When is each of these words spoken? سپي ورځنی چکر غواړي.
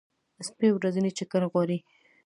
سپي 0.47 0.67
ورځنی 0.73 1.11
چکر 1.17 1.43
غواړي. 1.51 1.77